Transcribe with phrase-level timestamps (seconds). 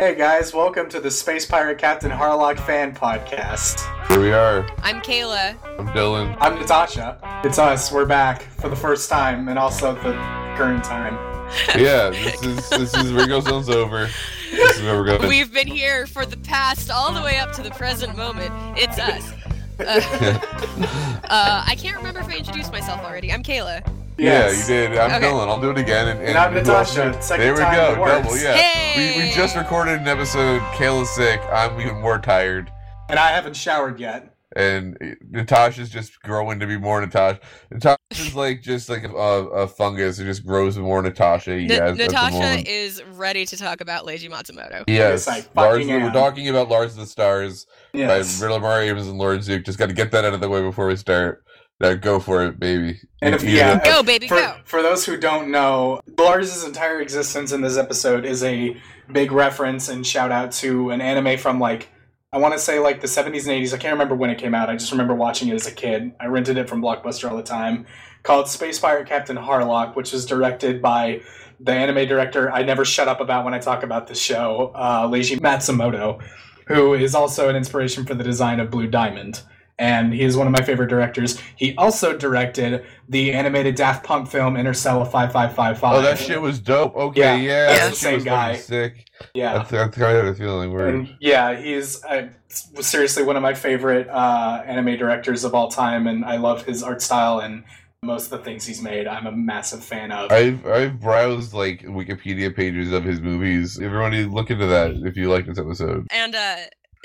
[0.00, 3.80] Hey guys, welcome to the Space Pirate Captain Harlock fan podcast.
[4.06, 4.64] Here we are.
[4.84, 5.56] I'm Kayla.
[5.76, 6.36] I'm Dylan.
[6.38, 7.18] I'm Natasha.
[7.44, 7.90] It's us.
[7.90, 10.12] We're back for the first time and also the
[10.56, 11.18] current time.
[11.76, 14.08] Yeah, this is this is Ringo Zone's over.
[14.52, 15.28] This is where we're going.
[15.28, 18.52] We've been here for the past all the way up to the present moment.
[18.78, 19.32] It's us.
[19.80, 23.32] Uh, uh, I can't remember if I introduced myself already.
[23.32, 23.97] I'm Kayla.
[24.18, 24.68] Yeah, Yes.
[24.68, 24.98] you did.
[24.98, 25.26] I'm Okay.
[25.26, 25.48] Dylan.
[25.48, 26.08] I'll do it again.
[26.08, 27.04] And, And I'm who Natasha.
[27.04, 27.26] else?
[27.26, 27.92] Second There we time go.
[27.92, 28.22] it works.
[28.28, 28.36] Double.
[28.38, 28.96] Yeah.
[28.96, 30.60] We, we just recorded an episode.
[30.72, 31.40] Kayla's sick.
[31.52, 32.70] I'm even more tired.
[33.08, 34.34] And I haven't showered yet.
[34.56, 37.38] And eh, Natasha's just growing to be more Natasha.
[37.70, 40.18] Natasha's like just like a, a fungus.
[40.18, 41.52] It just grows more Natasha.
[41.52, 44.82] N- Yes, Natasha is ready to talk about Leiji Matsumoto.
[44.88, 46.12] Yes, Yes, I Lars, fucking we're am.
[46.12, 48.40] talking about Lars of the Stars Yes.
[48.40, 49.64] by Riddler Mario Abrams and Lord Zook.
[49.64, 51.44] Just got to get that out of the way before we start.
[51.80, 53.00] Now go for it, baby.
[53.22, 53.82] And if- You- yeah.
[53.84, 54.56] Go, baby, For, go.
[54.64, 58.76] for those who don't know, Lars' entire existence in this episode is a
[59.12, 61.88] big reference and shout out to an anime from like
[62.30, 63.72] I want to say like the 70s and 80s.
[63.72, 64.68] I can't remember when it came out.
[64.68, 66.12] I just remember watching it as a kid.
[66.20, 67.86] I rented it from Blockbuster all the time.
[68.22, 71.22] Called Space Pirate Captain Harlock, which is directed by
[71.58, 75.06] the anime director I never shut up about when I talk about the show, uh,
[75.08, 76.20] Leiji Matsumoto,
[76.66, 79.40] who is also an inspiration for the design of Blue Diamond.
[79.78, 81.40] And he is one of my favorite directors.
[81.54, 85.94] He also directed the animated Daft Punk film Interstellar 5555.
[85.94, 86.96] Oh, that shit was dope.
[86.96, 88.56] Okay, Yeah, yeah, that's the same guy.
[88.56, 89.08] Sick.
[89.34, 89.58] Yeah.
[89.58, 90.72] That's, that's kind of a feeling.
[90.72, 90.94] Word.
[90.94, 96.06] And yeah, he's uh, seriously one of my favorite uh, anime directors of all time,
[96.06, 97.62] and I love his art style and
[98.02, 99.06] most of the things he's made.
[99.06, 100.30] I'm a massive fan of.
[100.30, 103.80] I've I've browsed like Wikipedia pages of his movies.
[103.80, 106.06] Everybody look into that if you like this episode.
[106.10, 106.56] And uh,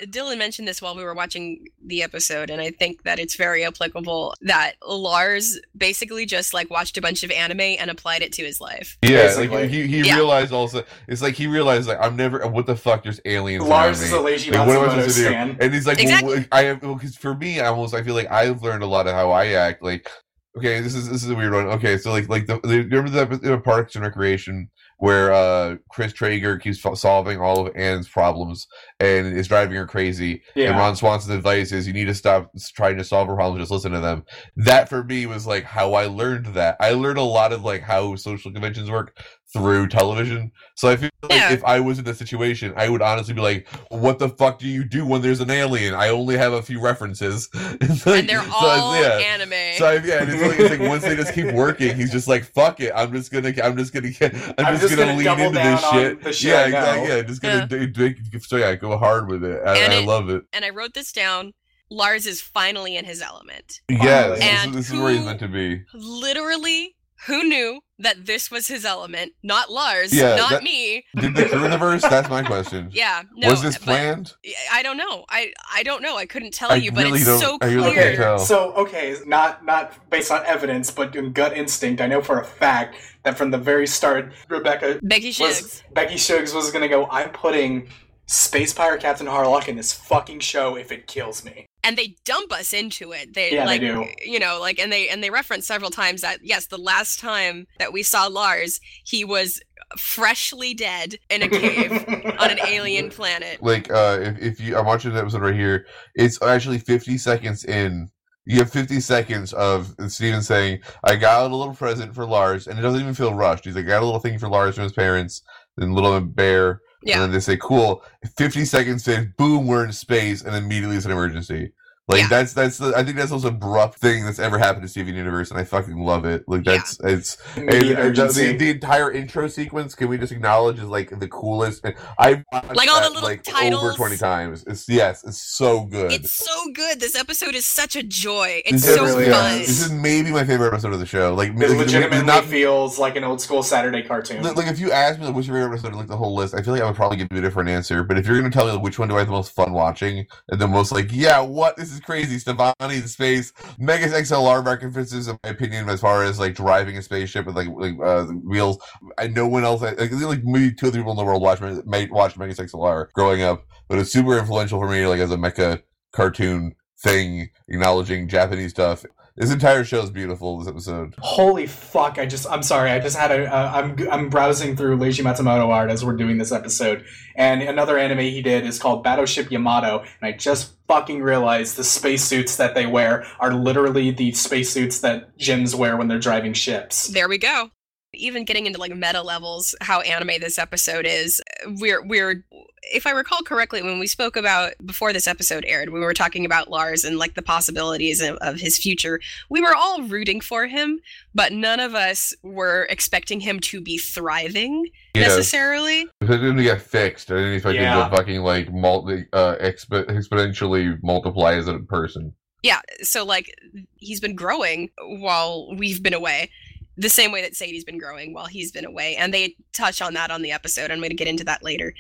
[0.02, 3.64] Dylan mentioned this while we were watching the episode, and I think that it's very
[3.64, 8.44] applicable that Lars basically just like watched a bunch of anime and applied it to
[8.44, 8.98] his life.
[9.02, 9.48] Yeah, Basically.
[9.48, 10.16] like he he Yeah.
[10.16, 13.64] realized also it's like he realized like I'm never what the fuck there's aliens.
[13.66, 14.18] Lars around is me.
[14.18, 15.56] a Leiji Like, what am I supposed to do?
[15.60, 16.36] And he's like, Exactly.
[16.38, 19.08] well, I have because for me, I almost I feel like I've learned a lot
[19.08, 19.82] of how I act.
[19.84, 20.10] Like,
[20.58, 21.68] okay, this is this is a weird one.
[21.68, 24.70] Okay, so like like the, the remember that episode of Parks and Recreation
[25.04, 28.68] where uh Chris Traeger keeps solving all of Anne's problems
[29.02, 30.42] and is driving her crazy.
[30.70, 33.72] And Ron Swanson's advice is you need to stop trying to solve her problems, just
[33.72, 34.24] listen to them.
[34.56, 36.78] That for me was like how I learned that.
[36.80, 39.18] I learned a lot of like how social conventions work
[39.54, 40.52] through television.
[40.76, 41.52] So I feel like Yeah.
[41.54, 44.68] if I was in that situation, I would honestly be like, "What the fuck do
[44.68, 45.94] you do when there's an alien?
[45.94, 49.18] I only have a few references." Like- and they're so it's- all yeah.
[49.20, 49.78] anime.
[49.78, 52.44] So I, yeah, it's like, it's like once they just keep working, he's just like,
[52.54, 55.44] "Fuck it, I'm just gonna, I'm just gonna, get, I'm, I'm just, just gonna, gonna
[55.44, 57.08] lean into this shit." the shit yeah, exactly.
[57.10, 57.86] Yeah, just gonna, Yeah.
[57.86, 59.62] do, do, so yeah, go hard with it.
[59.66, 60.44] I, And I it- love it.
[60.52, 61.54] and I wrote this down.
[61.90, 63.82] Lars is finally in his element.
[63.88, 65.84] Yes, And this, is- this is where he's meant to be.
[65.94, 66.96] Literally,
[67.28, 69.34] who knew that this was his element?
[69.44, 71.06] Not Lars, Yeah, not that- me.
[71.16, 72.02] Did the crew universe?
[72.02, 72.90] That's my question.
[72.94, 73.50] Yeah, no.
[73.50, 74.34] was this planned?
[74.72, 75.26] I don't know.
[75.30, 76.18] I I don't know.
[76.18, 78.16] I couldn't tell I you, but it's so clear.
[78.16, 78.42] can't.
[78.42, 82.46] So okay, not not based on evidence, but in gut instinct, I know for a
[82.46, 85.84] fact that from the very start, Rebecca Becky was Shiggs.
[85.94, 87.08] Becky Shugs was gonna go.
[87.10, 87.88] I'm putting
[88.26, 91.66] Space Pirate Captain Harlock in this fucking show if it kills me.
[91.84, 93.34] and they dump us into it.
[93.34, 94.06] They Yeah, they like do.
[94.26, 97.68] you know, like and they and they reference several times that yes, the last time
[97.80, 99.60] that we saw Lars, he was
[99.98, 101.92] freshly dead in a cave
[102.40, 103.62] on an alien planet.
[103.62, 105.86] Like, uh, if, if you, I'm watching the episode right here.
[106.16, 108.10] It's actually 50 seconds in.
[108.46, 112.78] You have 50 seconds of Steven saying, "I got a little present for Lars," and
[112.78, 113.66] it doesn't even feel rushed.
[113.66, 115.42] He's like, "I got a little thing for Lars from his parents."
[115.78, 117.16] Then little bear, Yeah.
[117.16, 118.04] and then they say, "Cool."
[118.38, 121.72] 50 seconds in, boom, we're in space, and immediately it's an emergency.
[122.10, 122.28] Like Yeah.
[122.28, 125.16] that's that's the, I think that's the most abrupt thing that's ever happened to Steven
[125.16, 126.44] Universe, and I fucking love it.
[126.48, 126.74] Like Yeah.
[126.78, 130.86] that's it's and, and the, the, the entire intro sequence, can we just acknowledge is
[130.86, 131.86] like the coolest?
[131.86, 134.66] And I Like all the little like over twenty times.
[134.68, 136.12] It's yes, it's so good.
[136.12, 137.00] It's so good.
[137.00, 138.62] This episode is such a joy.
[138.66, 139.62] It's This so is- really fun.
[139.62, 139.68] is.
[139.68, 141.34] This is maybe my favorite episode of the show.
[141.34, 144.44] Like, It legitimately not, feels like an old school Saturday cartoon.
[144.44, 146.54] like, like, if you ask me like what's your favorite episode, like the whole list,
[146.54, 148.04] I feel like I would probably give you a different answer.
[148.04, 149.72] But if you're gonna tell me like, which one do I have the most fun
[149.72, 154.66] watching, and the most like, yeah, what this is crazy, Stevonnie in space, Megas XLR
[154.66, 158.26] references, in my opinion, as far as like driving a spaceship with like like uh,
[158.26, 158.78] wheels.
[159.18, 162.12] I no one else, like, like maybe two other people in the world watch might
[162.12, 165.82] watch Megas XLR growing up, but it's super influential for me, like as a mecha
[166.14, 169.06] cartoon thing, acknowledging Japanese stuff.
[169.36, 170.60] This entire show is beautiful.
[170.60, 171.16] This episode.
[171.18, 172.20] Holy fuck!
[172.20, 172.92] I just I'm sorry.
[172.92, 176.38] I just had a uh, I'm I'm browsing through Leiji Matsumoto art as we're doing
[176.38, 177.04] this episode,
[177.36, 181.84] and another anime he did is called Battleship Yamato, and I just fucking realized the
[181.84, 187.08] spacesuits that they wear are literally the spacesuits that gems wear when they're driving ships.
[187.08, 187.72] There we go.
[188.14, 192.44] Even getting into like meta levels, how anime this episode is, we're we're
[192.92, 196.44] if I recall correctly, when we spoke about before this episode aired, we were talking
[196.46, 199.22] about Lars and like the possibilities of, of his future.
[199.50, 201.00] We were all rooting for him,
[201.34, 205.30] but none of us were expecting him to be thriving Yes.
[205.30, 206.02] necessarily.
[206.22, 208.04] If it didn't get fixed, I didn't expect Yeah.
[208.04, 212.34] him to fucking like multi, uh, expo- exponentially multiply as a person.
[212.64, 213.54] Yeah, so like
[213.98, 216.50] he's been growing while we've been away.
[216.98, 219.16] The same way that Sadie's been growing while he's been away.
[219.16, 220.92] And they touch on that on the episode.
[220.92, 221.94] I'm going to get into that later.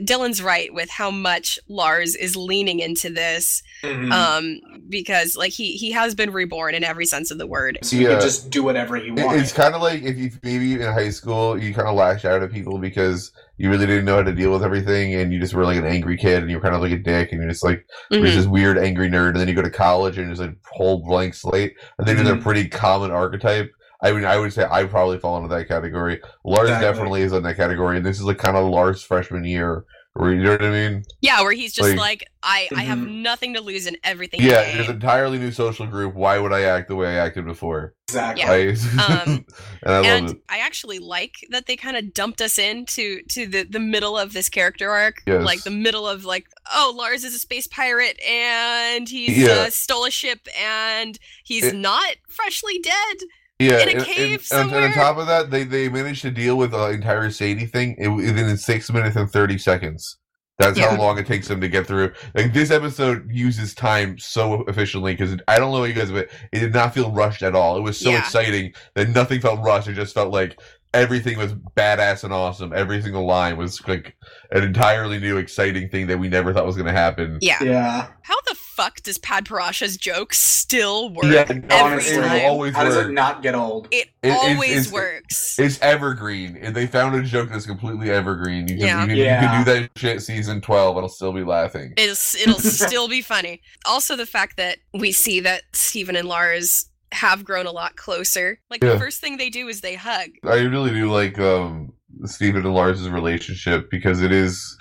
[0.00, 4.10] Dylan's right with how much Lars is leaning into this Mhm.
[4.12, 7.78] um because like he he has been reborn in every sense of the word.
[7.82, 8.14] so you Yeah.
[8.14, 9.40] could just do whatever you want.
[9.40, 12.42] It's kind of like if you maybe in high school you kind of lash out
[12.42, 15.54] at people because you really didn't know how to deal with everything and you just
[15.54, 17.50] were like an angry kid and you were kind of like a dick and you're
[17.50, 18.22] just like Mhm.
[18.22, 21.02] there's this weird angry nerd and then you go to college and there's a whole
[21.04, 23.70] blank slate and then there's a pretty common archetype.
[24.02, 26.20] I mean, I would say I probably fall into that category.
[26.44, 26.86] Lars Exactly.
[26.88, 29.84] definitely is in that category, and this is like kind of Lars' freshman year,
[30.14, 31.02] where you know what I mean?
[31.20, 33.22] Yeah, where he's just Like- like, I I have Mhm.
[33.22, 34.76] nothing to lose and everything Yeah, gain.
[34.76, 36.14] there's an entirely new social group.
[36.14, 37.94] Why would I act the way I acted before?
[38.08, 38.42] exactly.
[38.44, 38.52] Yeah.
[38.52, 39.44] I, Um,
[39.82, 40.36] and I and.
[40.48, 44.32] I actually like that they kind of dumped us into to the the middle of
[44.32, 45.42] this character arc, Yes.
[45.44, 49.48] like the middle of like, oh, Lars is a space pirate and he's Yeah.
[49.66, 53.16] uh, stole a ship and he's It- not freshly dead.
[53.58, 54.84] Yeah, in a and, cave and, and, somewhere.
[54.88, 58.56] on top of that, they they managed to deal with the entire Sadie thing within
[58.56, 60.16] six minutes and thirty seconds.
[60.58, 60.90] That's Yeah.
[60.90, 62.12] how long it takes them to get through.
[62.34, 66.28] Like this episode uses time so efficiently because I don't know what you guys, but
[66.52, 67.76] it did not feel rushed at all.
[67.76, 68.18] It was so Yeah.
[68.18, 69.86] exciting that nothing felt rushed.
[69.88, 70.58] It just felt like
[70.94, 72.72] everything was badass and awesome.
[72.72, 74.16] Every single line was like
[74.50, 77.38] an entirely new, exciting thing that we never thought was going to happen.
[77.40, 77.62] Yeah.
[77.62, 78.06] Yeah.
[78.22, 82.44] How the fuck does Padparadscha's joke still work Yeah, every honestly, it will time?
[82.46, 83.88] always How does it not get old?
[83.90, 85.58] It, It- always it's- works.
[85.58, 86.56] It's evergreen.
[86.62, 88.68] And they found a joke that's completely evergreen.
[88.68, 89.00] You can, Yeah.
[89.02, 89.42] you, can, Yeah.
[89.42, 91.92] you can do that shit season 12 and I'll still be laughing.
[91.96, 93.62] It's, it'll still be funny.
[93.84, 98.60] Also, the fact that we see that Steven and Lars have grown a lot closer.
[98.70, 98.90] Like, Yeah.
[98.92, 100.28] the first thing they do is they hug.
[100.44, 101.92] I really do like um,
[102.26, 104.76] Steven and Lars's relationship because it is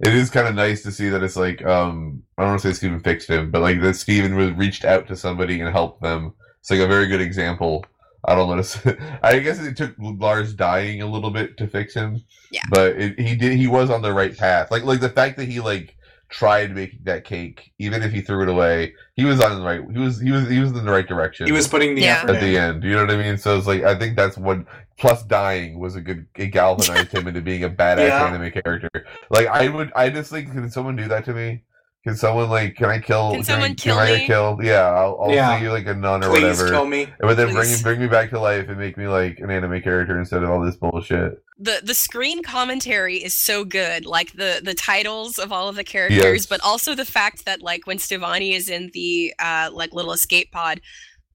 [0.00, 2.68] it is kind of nice to see that it's like um, I don't want to
[2.68, 6.02] say Steven fixed him, but like that Steven was reached out to somebody and helped
[6.02, 6.34] them.
[6.60, 7.84] It's like a very good example.
[8.26, 8.94] I don't know.
[9.22, 12.22] I guess it took Lars dying a little bit to fix him.
[12.50, 12.62] Yeah.
[12.70, 13.58] But it, he did.
[13.58, 14.70] He was on the right path.
[14.70, 15.96] Like like the fact that he like
[16.34, 19.80] tried making that cake, even if he threw it away, he was on the right.
[19.92, 22.22] He was he was he was in the right direction He was putting the Yeah.
[22.24, 22.82] effort at the end.
[22.82, 23.38] You know what I mean?
[23.38, 24.58] So it's like I think that's what
[24.98, 28.26] plus dying was a good it galvanized him into being a badass Yeah.
[28.26, 28.90] anime character.
[29.30, 31.62] Like I would I just think can someone do that to me?
[32.06, 34.12] Can someone like can I kill Can I- someone kill can me?
[34.12, 34.62] I get killed?
[34.62, 35.56] Yeah, I'll, I'll Yeah.
[35.58, 36.68] see you like a nun or Please whatever.
[36.70, 37.06] kill me.
[37.18, 37.82] But then bring Please.
[37.82, 40.60] bring me back to life and make me like an anime character instead of all
[40.60, 41.42] this bullshit.
[41.58, 45.84] the the screen commentary is so good like the the titles of all of the
[45.84, 46.46] characters Yes.
[46.46, 50.50] but also the fact that like when Stevonnie is in the uh like little escape
[50.52, 50.80] pod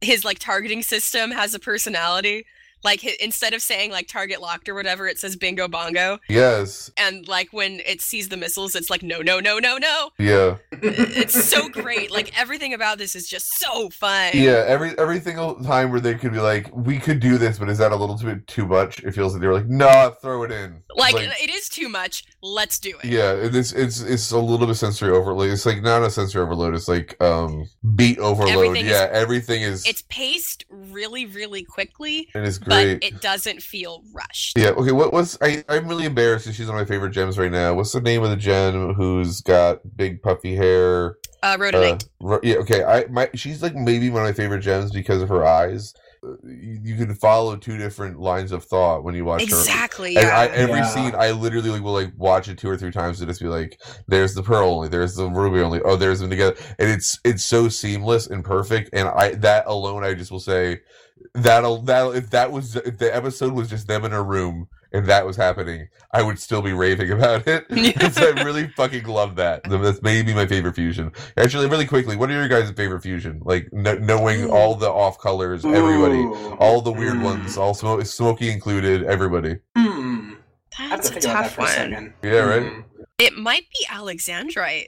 [0.01, 2.45] his like targeting system has a personality
[2.83, 6.91] like instead of saying like target locked or whatever it says bingo bongo Yes.
[6.97, 10.57] and like when it sees the missiles it's like no no no no no Yeah.
[10.71, 15.55] it's so great like everything about this is just so fun Yeah, every every single
[15.63, 18.17] time where they could be like, we could do this, but is that a little
[18.17, 18.99] bit too much?
[19.03, 20.81] It feels like they were like, no, throw it in.
[20.95, 24.75] like, it is too much let's do it Yeah, it's it's it's a little bit
[24.75, 25.51] sensory overload.
[25.51, 26.73] It's like not a sensory overload.
[26.75, 27.65] It's like um
[27.95, 28.53] beat overload.
[28.53, 33.01] Everything is- yeah, everything is it's paced really really quickly and it is great.
[33.01, 34.57] but it doesn't feel rushed.
[34.57, 34.69] yeah.
[34.69, 34.91] Okay.
[34.91, 35.63] What was I?
[35.69, 36.45] I'm really embarrassed.
[36.45, 37.73] 'cause She's one of my favorite gems right now.
[37.73, 41.17] What's the name of the gem who's got big puffy hair?
[41.41, 42.03] Uh, Rhodonite.
[42.03, 42.55] Uh, ro- yeah.
[42.57, 42.83] Okay.
[42.83, 45.93] I my she's like maybe one of my favorite gems because of her eyes.
[46.21, 49.45] Uh, You, you can follow two different lines of thought when you watch her.
[49.45, 50.17] exactly.
[50.17, 50.37] And Yeah.
[50.37, 50.89] I, every Yeah.
[50.89, 53.47] scene, I literally like, will like watch it two or three times to just be
[53.47, 57.17] like, "There's the pearl only, there's the ruby only, oh, there's them together," and it's
[57.23, 58.89] it's so seamless and perfect.
[58.91, 60.81] And I that alone, I just will say
[61.33, 65.05] that'll that if that was if the episode was just them in a room and
[65.05, 69.35] that was happening, I would still be raving about it because I really fucking love
[69.35, 69.61] that.
[69.69, 71.11] That's maybe my favorite fusion.
[71.37, 73.41] Actually, really quickly, what are your guys' favorite fusion?
[73.45, 74.51] Like kn- knowing Ooh.
[74.51, 76.55] all the off colors, everybody, Ooh.
[76.59, 77.23] all the weird Mm.
[77.23, 79.57] ones, all Smo- Smokey included, everybody.
[79.77, 80.33] Hmm.
[80.79, 82.13] I That's a think about that tough for one.
[82.23, 82.71] Yeah, right?
[82.71, 82.81] Hmm.
[83.19, 84.87] It might be Alexandrite.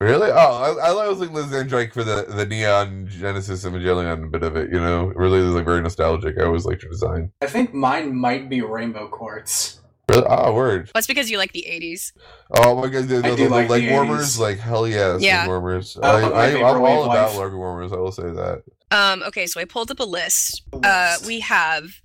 [0.00, 0.30] Really?
[0.30, 0.34] Oh,
[0.78, 4.78] I, I was like Alexandrite for the, the Neon Genesis Evangelion bit of it, you
[4.78, 5.08] know?
[5.08, 6.38] It really is like very nostalgic.
[6.38, 7.32] I always liked your design.
[7.40, 9.80] I think mine might be Rainbow Quartz.
[10.10, 10.26] Really?
[10.28, 10.90] Ah, word.
[10.94, 12.12] That's because you like the 80s.
[12.50, 15.22] Oh my god, the, I the, do the like leg the warmers, like hell yes,
[15.22, 15.40] Yeah.
[15.40, 15.98] leg warmers.
[16.00, 17.38] Oh, I, I, I'm all of about life.
[17.38, 17.92] leg warmers.
[17.92, 18.62] I will say that.
[18.90, 20.62] Um, okay, so I pulled up a list.
[20.72, 22.02] The Uh, we have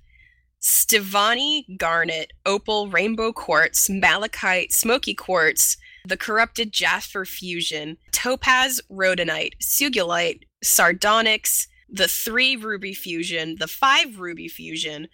[0.60, 10.42] Stevonnie, Garnet, Opal, Rainbow Quartz, Malachite, Smoky Quartz, the Corrupted Jasper Fusion, Topaz, Rhodonite, Sugilite,
[10.62, 15.08] Sardonyx, the 3 Ruby Fusion, the 5 Ruby Fusion,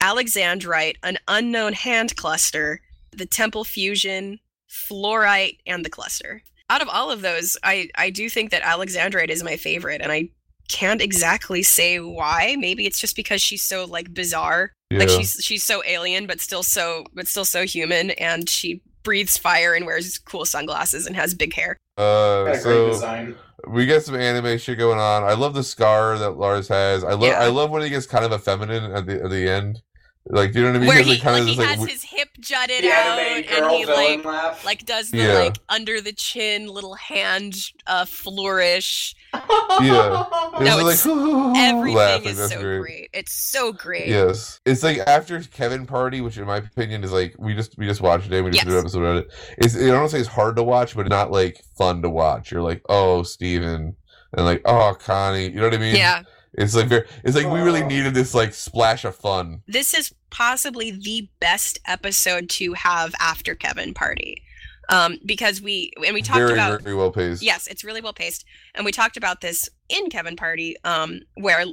[0.00, 2.80] Alexandrite, an unknown hand cluster,
[3.10, 6.42] the Temple Fusion, Fluorite, and the cluster.
[6.70, 10.12] Out of all of those, I, I do think that Alexandrite is my favorite, and
[10.12, 10.30] I
[10.70, 12.56] can't exactly say why.
[12.56, 14.72] Maybe it's just because she's so like bizarre.
[14.90, 15.00] Yeah.
[15.00, 19.36] Like she's she's so alien but still so but still so human and she breathes
[19.38, 21.76] fire and wears cool sunglasses and has big hair.
[21.98, 23.34] uh, Got a great so design.
[23.68, 25.24] we get some anime shit going on.
[25.24, 27.04] I love the scar that Lars has.
[27.04, 27.40] I love Yeah.
[27.40, 29.82] I love when he gets kind of effeminate at the at the end.
[30.26, 30.88] Like, do you know what I mean?
[30.88, 33.18] Where he, like, kind like, of he this, has like, his hip jutted The out
[33.18, 34.64] and he like laugh.
[34.64, 35.32] like does the Yeah.
[35.34, 37.54] like under the chin little hand
[37.86, 39.14] uh flourish.
[39.80, 40.24] Yeah.
[40.54, 42.80] It's No, like, it's- laugh, Everything like, is that's so great.
[42.80, 43.10] great.
[43.14, 44.08] It's so great.
[44.08, 47.86] Yes, it's like after Kevin Party, which in my opinion is like we just we
[47.86, 48.42] just watched it.
[48.42, 49.28] We just did an episode about it.
[49.58, 52.50] It's I don't say it's hard to watch, but not like fun to watch.
[52.50, 53.94] You're like, oh, Steven.
[54.32, 55.44] and like, oh, Connie.
[55.48, 55.96] You know what I mean?
[55.96, 56.22] Yeah.
[56.54, 57.06] It's like very.
[57.24, 57.86] It's like we really Oh.
[57.88, 59.62] needed this like splash of fun.
[59.68, 64.42] This is possibly the best episode to have after Kevin Party.
[64.88, 67.42] Um, because we and we talked very about very well paced.
[67.42, 71.64] yes, it's really well paced, and we talked about this in Kevin Party, um, where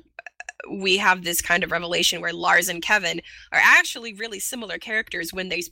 [0.72, 5.34] we have this kind of revelation where Lars and Kevin are actually really similar characters
[5.34, 5.64] when they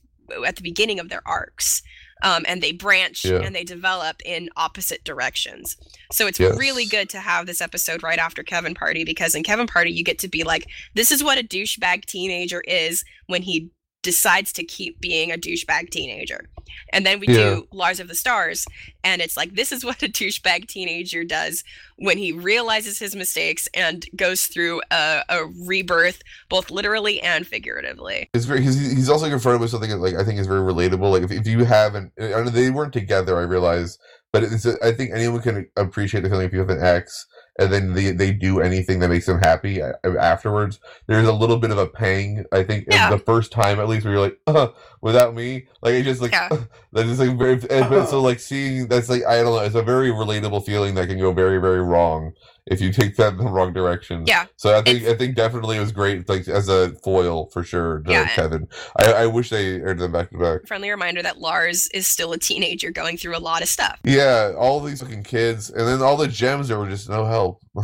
[0.46, 1.84] at the beginning of their arcs,
[2.26, 3.36] um, and they branch Yeah.
[3.42, 5.78] and they develop in opposite directions.
[6.12, 6.58] So it's Yes.
[6.58, 10.04] really good to have this episode right after Kevin Party because in Kevin Party you
[10.04, 10.66] get to be like,
[10.96, 13.70] this is what a douchebag teenager is when he
[14.06, 16.48] decides to keep being a douchebag teenager.
[16.94, 17.36] And then we Yeah.
[17.36, 18.66] do Lars of the Stars,
[19.04, 21.64] and it's like this is what a douchebag teenager does
[21.98, 28.30] when he realizes his mistakes and goes through a, a rebirth, both literally and figuratively.
[28.34, 28.62] It's very.
[28.62, 31.12] He's, he's also confronted with something that, like I think is very relatable.
[31.12, 33.38] Like if, if you haven't, they weren't together.
[33.38, 33.98] I realize,
[34.32, 34.66] but it's.
[34.66, 37.26] I think anyone can appreciate the feeling if you have an ex
[37.58, 40.80] and then they they do anything that makes them happy afterwards.
[41.08, 42.46] There's a little bit of a pang.
[42.52, 43.10] I think Yeah.
[43.10, 44.68] the first time at least where you're like, uh,
[45.06, 46.50] without me, like it just like Yeah.
[46.92, 47.54] that's like very.
[47.70, 49.60] and- But so like seeing that's like I don't know.
[49.60, 52.34] It's a very relatable feeling that can go very very wrong
[52.68, 54.24] if you take that in the wrong direction.
[54.26, 54.48] Yeah.
[54.58, 57.64] So I think It's- I think definitely it was great, like as a foil for
[57.64, 58.28] sure to Yeah.
[58.30, 58.68] Kevin.
[58.98, 60.66] I, I wish they aired them back to back.
[60.68, 64.00] Friendly reminder that Lars is still a teenager going through a lot of stuff.
[64.04, 67.62] Yeah, all these fucking kids, and then all the gems that were just no help.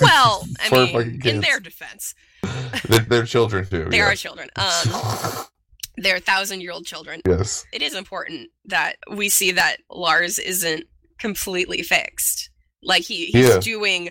[0.00, 2.14] Well, I mean, in their defense,
[2.88, 3.86] they're, they're children too.
[3.86, 4.12] they yeah.
[4.12, 4.48] are children.
[4.56, 4.64] Um,
[6.00, 7.20] they're thousand year old children.
[7.26, 7.64] yes.
[7.72, 10.84] It is important that we see that Lars isn't
[11.18, 12.50] completely fixed.
[12.82, 13.58] Like he, he's Yeah.
[13.58, 14.10] doing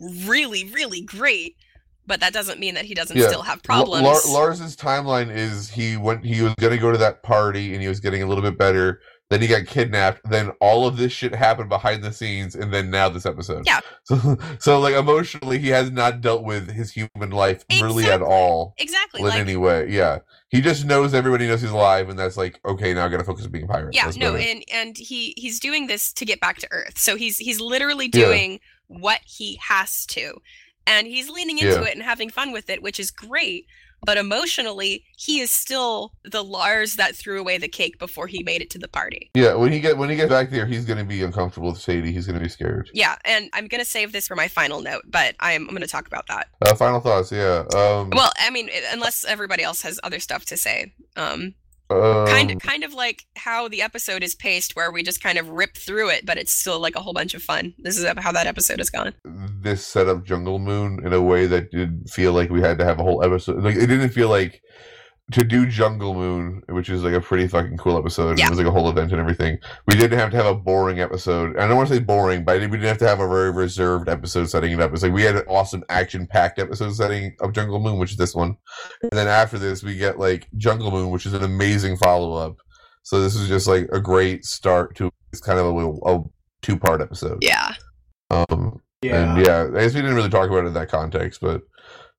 [0.00, 1.56] really, really great,
[2.06, 3.28] but that doesn't mean that he doesn't Yeah.
[3.28, 4.02] still have problems.
[4.04, 7.88] Lar- Lars's timeline is he went he was gonna go to that party and he
[7.88, 9.00] was getting a little bit better.
[9.30, 10.20] Then he got kidnapped.
[10.30, 13.66] Then all of this shit happened behind the scenes, and then now this episode.
[13.66, 13.80] Yeah.
[14.04, 18.74] So, so like emotionally, he has not dealt with his human life really at all.
[18.78, 19.20] exactly.
[19.20, 19.86] in Like any way.
[19.90, 22.94] Yeah, he just knows everybody knows he's alive, and that's like okay.
[22.94, 23.94] Now I gotta focus on being a pirate.
[23.94, 27.16] yeah That's no and and he he's doing this to get back to earth so
[27.16, 28.24] he's he's literally Yeah.
[28.24, 30.40] doing what he has to
[30.86, 31.88] and he's leaning into Yeah.
[31.88, 33.66] it and having fun with it which is great
[34.04, 38.62] but emotionally he is still the lars that threw away the cake before he made
[38.62, 41.04] it to the party yeah, when he get when he gets back there, he's gonna
[41.04, 42.12] be uncomfortable with Sadie.
[42.12, 42.90] He's gonna be scared.
[42.94, 46.06] yeah and i'm gonna save this for my final note but i'm, I'm gonna talk
[46.06, 47.30] about that Uh, final thoughts.
[47.32, 47.64] Yeah.
[47.74, 48.10] Um.
[48.10, 51.54] well i mean unless everybody else has other stuff to say um
[51.90, 55.38] um, kind of kind of like how the episode is paced where we just kind
[55.38, 58.06] of rip through it but it's still like a whole bunch of fun this is
[58.18, 59.14] how that episode has gone
[59.62, 62.84] this set up Jungle Moon in a way that did feel like we had to
[62.84, 63.62] have a whole episode.
[63.62, 64.62] Like it didn't feel like
[65.32, 68.38] to do Jungle Moon, which is like a pretty fucking cool episode.
[68.38, 68.46] Yeah.
[68.46, 69.58] It was like a whole event and everything.
[69.86, 71.56] We didn't have to have a boring episode.
[71.58, 74.08] I don't want to say boring, but we didn't have to have a very reserved
[74.08, 74.92] episode setting it up.
[74.94, 78.16] It's like we had an awesome action packed episode setting of Jungle Moon, which is
[78.16, 78.56] this one.
[79.02, 82.56] And then after this, we get like Jungle Moon, which is an amazing follow up.
[83.02, 86.24] So this is just like a great start to it's kind of a, a
[86.62, 87.38] two part episode.
[87.42, 87.74] yeah
[88.30, 89.36] Um, Yeah.
[89.36, 91.62] and yeah, I guess we didn't really talk about it in that context, but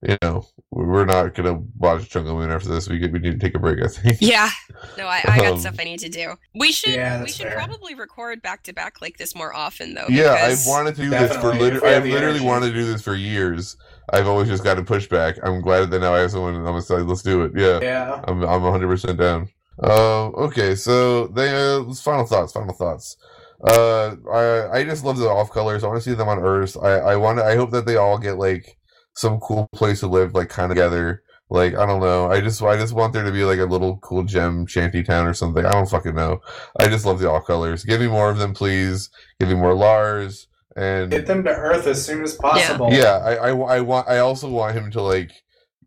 [0.02, 2.88] you know, we're not gonna watch Jungle Moon after this.
[2.88, 3.82] We get, we need to take a break.
[3.84, 4.18] I think.
[4.20, 4.48] Yeah.
[4.96, 6.34] No, I, I got Um, stuff I need to do.
[6.54, 7.54] We should Yeah, we should fair.
[7.56, 10.06] probably record back to back like this more often though.
[10.08, 11.94] Yeah, I've wanted to do this for literally.
[11.94, 12.44] I've literally energy.
[12.46, 13.76] wanted to do this for years.
[14.12, 15.36] I've always just got to push back.
[15.42, 16.54] I'm glad that now I have someone.
[16.56, 17.52] I'm gonna say, let's do it.
[17.54, 18.24] Yeah, Yeah.
[18.26, 19.48] I'm I'm 100 percent down.
[19.82, 22.52] Um, okay, so they uh, final thoughts.
[22.52, 23.16] Final thoughts.
[23.62, 25.84] Uh, I I just love the off colors.
[25.84, 26.76] I want to see them on Earth.
[26.82, 27.38] I I want.
[27.40, 28.76] I hope that they all get like
[29.14, 31.22] some cool place to live, like kind of together.
[31.52, 32.30] Like I don't know.
[32.30, 35.26] I just I just want there to be like a little cool gem shanty town
[35.26, 35.66] or something.
[35.66, 36.40] I don't fucking know.
[36.78, 37.84] I just love the all colors.
[37.84, 39.10] Give me more of them, please.
[39.40, 42.92] Give me more Lars and Get them to Earth as soon as possible.
[42.92, 43.18] yeah.
[43.18, 45.32] I, I I want I also want him to like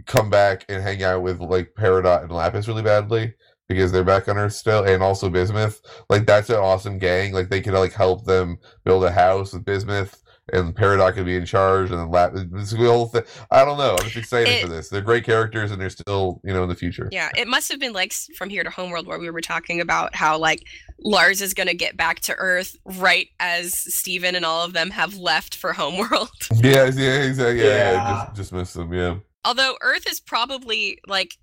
[0.06, 3.34] come back and hang out with like Peridot and Lapis really badly
[3.70, 5.82] because they're back on Earth still, and also Bismuth.
[6.10, 7.32] Like that's an awesome gang.
[7.32, 10.22] Like they could like help them build a house with Bismuth.
[10.52, 12.44] And Peridot could be in charge, and then Lapis.
[12.52, 13.24] This whole thing.
[13.50, 13.92] I don't know.
[13.98, 14.90] I'm just excited It- for this.
[14.90, 17.08] They're great characters, and they're still, you know, in the future.
[17.14, 20.14] Yeah, it must have been like from here to Homeworld where we were talking about
[20.16, 20.62] how like
[21.00, 24.90] Lars is going to get back to Earth right as Steven and all of them
[24.90, 26.30] have left for Homeworld.
[26.56, 27.60] Yeah, yeah, exactly.
[27.64, 28.26] Yeah, yeah, Yeah.
[28.26, 28.94] just just missed them.
[28.94, 31.36] Yeah, Although Earth is probably like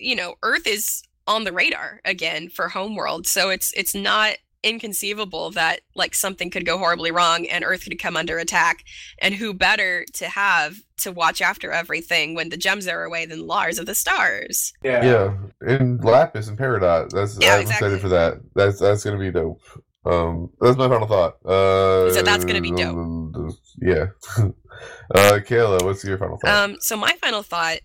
[0.00, 5.50] you know, Earth is on the radar again for Homeworld, so it's it's not inconceivable
[5.52, 8.84] that like something could go horribly wrong and Earth could come under attack.
[9.20, 13.46] And who better to have to watch after everything when the gems are away than
[13.46, 14.72] Lars of the Stars?
[14.82, 15.04] Yeah.
[15.04, 17.10] yeah, and Lapis and Peridot.
[17.10, 17.88] That's Yeah, I'm exactly.
[17.88, 18.40] excited for that.
[18.54, 19.60] That's that's gonna be dope.
[20.04, 21.36] Um, that's my final thought.
[21.44, 23.54] Uh, So that's gonna be dope.
[23.80, 24.06] Yeah.
[24.38, 26.70] uh, Kayla, what's your final thought?
[26.70, 27.78] Um, so my final thought,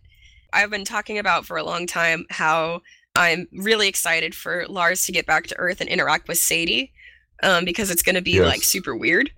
[0.53, 2.82] I've been talking about for a long time how
[3.15, 6.91] I'm really excited for Lars to get back to Earth and interact with Sadie,
[7.43, 8.45] um, because it's going to be Yes.
[8.45, 9.31] like super weird.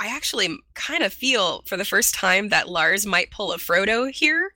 [0.00, 4.10] I actually kind of feel for the first time that Lars might pull a Frodo
[4.10, 4.52] here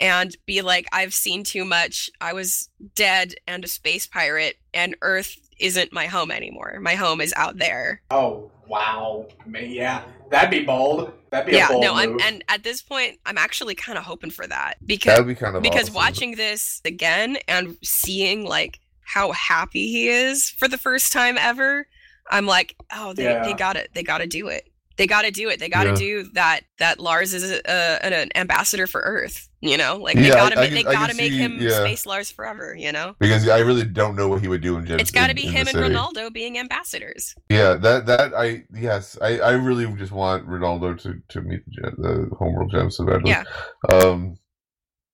[0.00, 2.10] and be like, I've seen too much.
[2.20, 6.78] I was dead and a space pirate, and Earth isn't my home anymore.
[6.82, 8.02] My home is out there.
[8.10, 9.26] Oh wow.
[9.46, 10.02] Ma- Yeah.
[10.30, 11.12] That'd be bold.
[11.30, 14.04] That'd be yeah, a bold no, I'm, and at this point, I'm actually kind of
[14.04, 15.94] hoping for that because that would be kind of because awesome.
[15.94, 21.86] watching this again and seeing like how happy he is for the first time ever
[22.30, 25.58] i'm like oh they, they got it, they gotta do it they gotta do it
[25.60, 25.96] they gotta Yeah.
[25.96, 30.16] do that that lars is a, a, an, an ambassador for earth you know like
[30.16, 31.70] they Yeah, gotta they can- I can gotta make see- him yeah.
[31.70, 34.86] space lars forever you know because I really don't know what he would do in
[34.86, 35.00] Gems.
[35.02, 35.94] it's gotta be in him the and city.
[35.94, 41.20] ronaldo being ambassadors Yeah, that that I yes, I, I really just want Ronaldo to
[41.28, 43.30] to meet the, Gem- the homeworld gem so badly.
[43.30, 43.44] Yeah.
[43.92, 44.36] Um.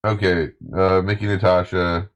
[0.04, 2.08] Okay, uh, Mickey, Natasha,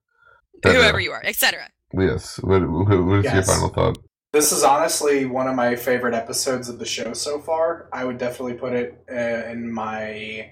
[0.64, 2.38] whoever you are etc Yes.
[2.42, 3.96] What, what what is your final thought?
[4.36, 7.88] This is honestly one of my favorite episodes of the show so far.
[7.90, 10.50] I would definitely put it uh, in my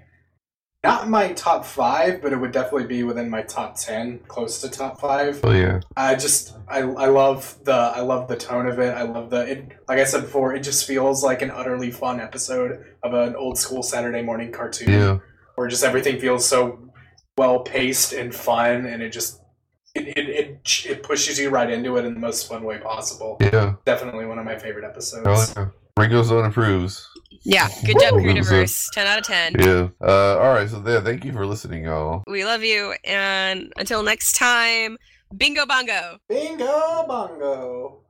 [0.83, 4.71] not my top five, but it would definitely be within my top ten, close to
[4.71, 5.39] top five.
[5.45, 8.95] Oh yeah, I just I, I love the I love the tone of it.
[8.95, 12.21] I love the it like I said before, it just feels like an utterly fun
[12.21, 15.19] episode of an old school Saturday morning cartoon yeah,
[15.57, 16.91] where just everything feels so
[17.37, 19.43] well paced and fun and it just
[19.95, 23.37] it, it, it, it pushes you right into it in the most fun way possible.
[23.41, 23.75] yeah.
[23.85, 25.25] Definitely one of my favorite episodes.
[25.27, 25.69] Oh yeah.
[25.97, 27.09] Ringo Zone approves.
[27.45, 28.21] yeah good job Woo!
[28.23, 29.89] universe 10 out of 10 Yeah.
[30.03, 30.39] Uh.
[30.39, 30.69] All right.
[30.69, 31.01] So yeah.
[31.01, 32.25] Thank you for listening, y'all.
[32.27, 34.97] we love you and until next time
[35.37, 38.04] bingo bongo Bingo bongo.